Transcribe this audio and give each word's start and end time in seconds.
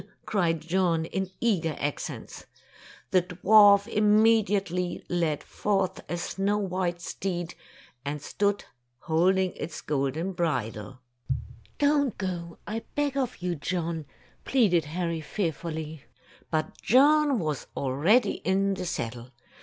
cried 0.25 0.59
John, 0.61 1.05
in 1.05 1.29
eager 1.41 1.75
accents. 1.77 2.47
The 3.11 3.21
dwarf 3.21 3.87
immediately 3.87 5.05
led 5.09 5.43
forth 5.43 6.03
a 6.09 6.17
snow 6.17 6.57
white 6.57 6.99
steed, 6.99 7.53
and 8.03 8.19
stood 8.19 8.65
holding 9.01 9.51
its 9.53 9.79
golden 9.81 10.31
bridle. 10.31 11.01
"Don't 11.77 12.17
go, 12.17 12.57
I 12.65 12.79
beg 12.95 13.15
of 13.15 13.43
you, 13.43 13.53
John," 13.53 14.07
pleaded 14.43 14.85
Harry 14.85 15.21
fearfully. 15.21 16.05
But 16.49 16.81
John 16.81 17.37
was 17.37 17.67
already 17.77 18.37
in 18.37 18.41
Tales 18.41 18.41
of 18.41 18.53
Modern 18.53 18.55
Germany 18.55 18.77
45 18.77 18.77
the 18.77 18.85
saddle. 18.85 19.31